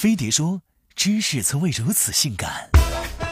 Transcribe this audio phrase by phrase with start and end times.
[0.00, 0.62] 飞碟说
[0.96, 2.70] ：“知识从未如此性感。”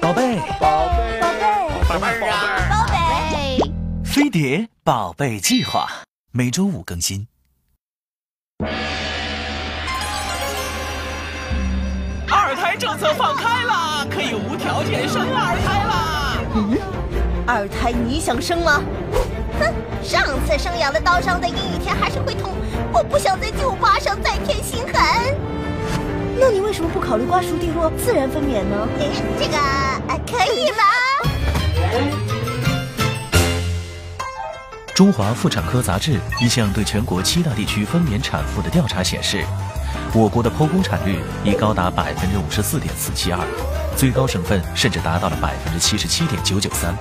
[0.03, 3.59] 宝贝，宝贝，宝贝，宝贝儿啊，宝贝，
[4.05, 5.89] 飞碟宝贝计划
[6.31, 7.27] 每周五更新。
[12.31, 16.37] 二胎政策放开了，可以无条件生二胎啦！
[16.55, 16.77] 嗯，
[17.47, 18.83] 二胎你想生吗？
[19.59, 19.73] 哼，
[20.05, 22.53] 上次生养的刀伤在阴雨天还是会痛，
[22.93, 25.35] 我不想在旧疤上再添心痕。
[26.41, 28.87] 那你为什么不考虑瓜熟蒂落自然分娩呢？
[29.39, 29.57] 这个
[30.25, 30.79] 可以吗？
[34.95, 39.45] 中华妇产科杂志一项对全国七大地区分娩产妇的调查显示，
[40.15, 43.41] 我国的剖宫产率已高达百分之五十四点四七二，
[43.97, 46.95] 最高省份甚至达到了百分之七十七点九九三。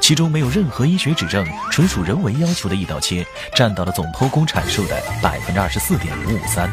[0.00, 6.70] 其中没有任何医学指证，纯属人为要求的一刀切，占到了总剖宫产数的百分之二十四点五五三。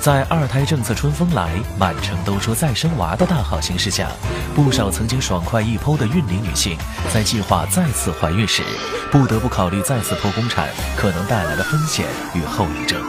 [0.00, 4.08] 在二胎政策春风来，满城都说再生娃的大好形势下，
[4.54, 6.78] 不少曾经爽快一剖的孕龄女性，
[7.12, 8.62] 在计划再次怀孕时，
[9.10, 13.02] 不得不考虑再次剖宫产可能带来的风险与后遗症。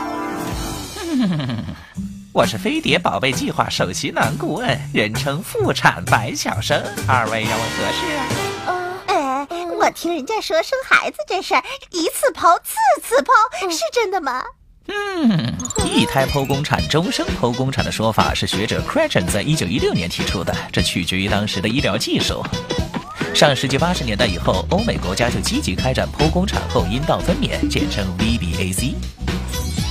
[2.33, 8.25] 我是飞碟宝贝计划首席男顾问，人称妇产白小生，二位要问何事啊？
[9.07, 14.43] 呃，我听人家说生孩子这事儿一次剖次次剖，是真的吗？
[14.89, 15.53] 嗯，
[15.85, 22.43] 一胎剖宫产、终生剖宫产的说法是学者 c r a t c h e n 在一九一六年提出的，这取决于当时的医疗技术。
[23.35, 28.95] 上世纪八十年代以后，欧美国家就积极开展剖宫产后阴道分娩，简称 VBAC。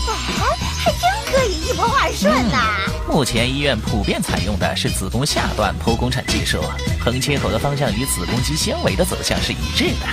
[0.09, 1.01] 哎，还真
[1.33, 2.59] 可以一剖二顺呐！
[3.09, 6.61] 目前医院普遍采用的是子宫下段剖宫产技术，
[6.99, 10.09] 横切口的方向与子宫肌纤维的走向是一致的。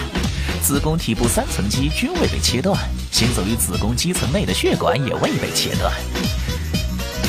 [0.65, 2.75] 子宫体部三层肌均未被切断，
[3.11, 5.93] 行走于子宫肌层内的血管也未被切断。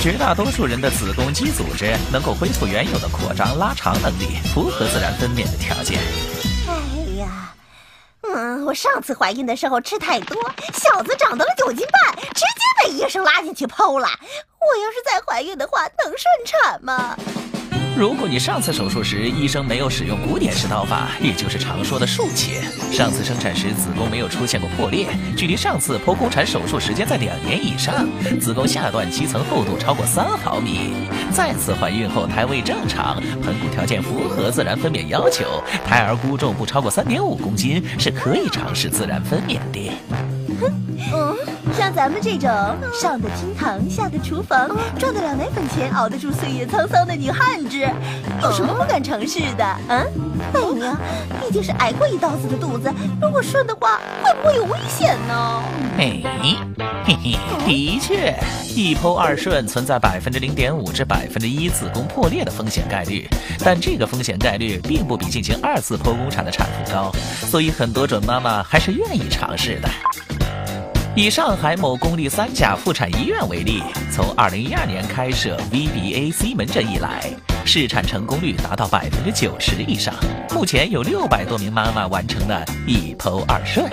[0.01, 6.01] 绝大多数人的子宫肌组织能够恢复原有的扩张拉长能力，符合自然分娩的条件。
[6.67, 7.55] 哎呀，
[8.23, 10.35] 嗯，我上次怀孕的时候吃太多，
[10.73, 14.09] 小子长到了九斤半，直接被医生拉进去剖了。
[14.09, 17.15] 我要是再怀孕的话，能顺产吗？
[17.97, 22.61] 如果你上次手术时医生没有使用古典式刀法，也就是常说的竖切，
[22.93, 28.07] 上次生产时子宫没有出现过破裂，距离上次剖宫产手术时间在两年以上，
[28.39, 30.91] 子宫下段肌层厚度超过三毫米，
[31.33, 35.47] 再次怀孕后胎位正常，盆骨条件符合自然分娩要求，
[35.87, 39.91] 胎儿估重不超过三点五公斤，是可以尝试自然分娩的。
[41.15, 41.35] 嗯，
[41.77, 42.49] 像咱们这种
[42.93, 47.79] 上得厅堂下得厨房，赚得了奶粉钱，熬得住岁月沧桑的女汉子，
[48.43, 49.65] 有什么不敢尝试的？
[49.65, 50.03] 啊？
[50.55, 50.99] 哎呀，
[51.39, 55.63] 毕竟是挨过一刀子的肚子，如果顺的话，会不会有危险呢？
[55.99, 56.23] 哎，
[57.05, 58.35] 嘿嘿，的确，
[58.75, 63.29] 一剖二顺存在百分之零点五至百分之一子宫破裂的风险概率，
[63.63, 67.13] 但这个风险概率并不比进行二次剖宫产的产妇高，
[67.51, 69.89] 所以很多准妈妈还是愿意尝试的。
[71.19, 73.83] 以上海某公立三甲妇产医院为例，
[74.13, 77.33] 从二零一二年开设 VBAC 门诊以来，
[77.65, 80.15] 试产成功率达到百分之九十以上。
[80.51, 83.91] 目前有六百多名妈妈完成了一剖二顺。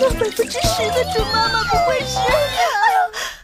[0.00, 2.18] 有百分之十的准妈妈不会是？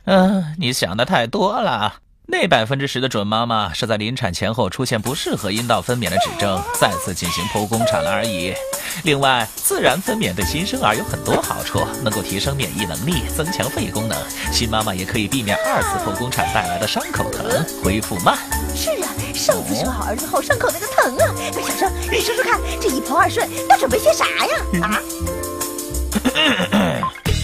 [0.05, 1.95] 嗯，你想的太多了。
[2.27, 8.55] 那百分之十的准妈妈是在临产前后出现不适合阴道分娩的指征，再次进行剖宫产了而已。
[9.03, 14.17] 另外，自然分娩对新生儿有很多好处，能够提升免疫能力，增强肺功能。
[14.51, 17.45] 新妈妈也可以避免二次剖宫产带来的伤口疼，
[17.83, 18.39] 恢复慢。
[18.75, 21.35] 是啊，上次生好儿子后伤口那个疼啊！
[21.53, 24.57] 小生，你说说看，这一剖二顺要准备些啥呀？
[24.83, 25.01] 啊？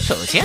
[0.01, 0.43] 首先。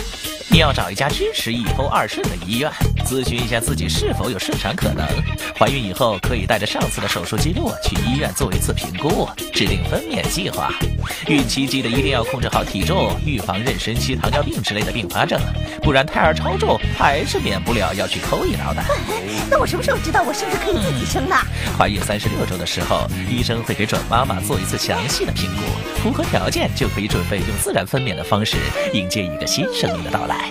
[0.56, 2.72] 你要找一家支持一剖二顺的医院，
[3.04, 5.06] 咨询一下自己是否有顺产可能。
[5.54, 10.72] 怀孕以后可以带着上次的手术记录去医院做一次评估，制定分娩计划。
[11.28, 15.38] 孕期记得一定要控制好体重，预防妊娠期糖尿病之类的并发症，
[15.82, 18.82] 不然胎儿超重还是免不了要去剖一刀的。
[19.50, 21.36] 那我什么时候知道我是不是可以自己生呢？
[21.78, 28.56] 怀孕三十六周的时候，医生会给准妈妈做一次详细的评估，符合条件就可以准备用自然分娩的方式
[28.94, 30.45] 迎接一个新生命的到来。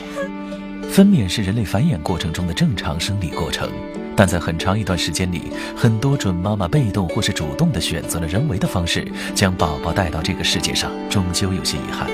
[0.90, 3.70] 分娩是人类繁衍过程中的正常生理过程，
[4.16, 12.10] 但在很长一段时间里，很多准妈妈被动或是主动地选择了人为的方式将宝宝带到这个世界上，终究有些遗憾。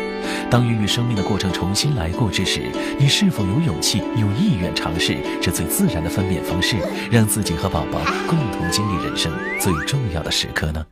[0.50, 6.78] 当孕育生命的过程重新来过之时，你是否有勇气、有意愿尝试这最自然的分娩方式，
[7.12, 10.86] 让自己和宝宝共同经历人生最重要的时刻呢？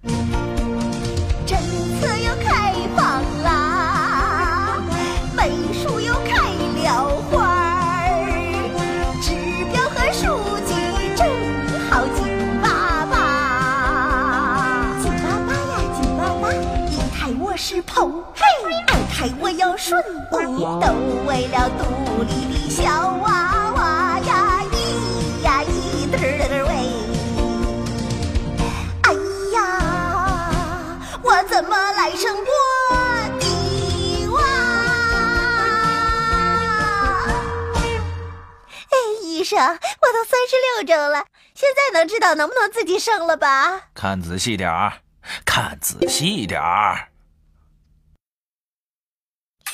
[1.46, 1.58] 政
[2.00, 5.42] 策又开了花儿，
[5.74, 5.89] 指
[20.78, 20.94] 都
[21.26, 22.84] 为了肚里的小
[23.24, 25.70] 娃娃呀，咿呀咿
[26.12, 26.16] 嘚
[26.48, 26.72] 嘚喂！
[29.04, 29.08] 哎
[29.54, 29.58] 呀，
[31.24, 32.44] 我怎么来生我
[33.40, 34.38] 的娃？
[38.90, 38.94] 哎，
[39.24, 39.66] 医生，我
[40.14, 41.26] 都三十六周了，
[41.56, 43.82] 现在能知道能不能自己生了吧？
[43.96, 44.94] 看仔细点儿，
[45.46, 47.09] 看仔细点儿。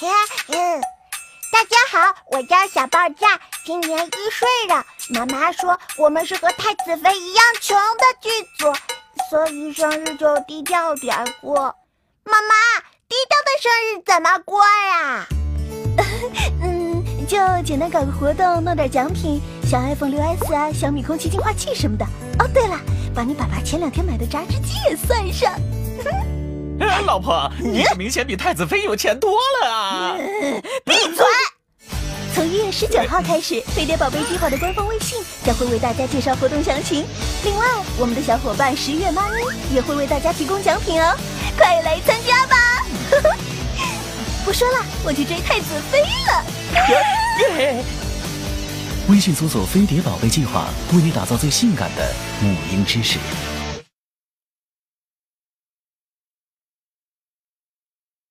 [0.01, 0.81] 嗯，
[1.53, 4.85] 大家好，我叫小爆炸，今年一岁了。
[5.09, 8.73] 妈妈说我们是和太子妃一样穷的剧组，
[9.29, 11.55] 所以生日就低调点过。
[12.25, 12.55] 妈妈，
[13.07, 15.25] 低调的生日怎么过呀？
[16.61, 22.05] 嗯，就简单搞个活动，弄点奖品，小 iPhone 6s 啊，小米空气净化器什么的。
[22.39, 22.77] 哦，对了，
[23.15, 25.53] 把你爸爸前两天买的榨汁机也算上。
[27.05, 30.17] 老婆，你可明显比太子妃有钱多了啊！
[30.83, 31.25] 闭嘴！
[32.33, 37.05] 从一月十九号开始，飞碟宝贝计划的官方微信将会为大家介绍活动详情。
[37.43, 37.65] 另外，
[37.97, 39.37] 我们的小伙伴十月妈咪
[39.73, 41.15] 也会为大家提供奖品哦，
[41.57, 42.85] 快来参加吧！
[44.43, 47.83] 不说了，我去追太子妃了。
[49.07, 52.11] 微信搜索“飞碟宝贝计划”，为你打造最性感的
[52.41, 53.19] 母婴知识。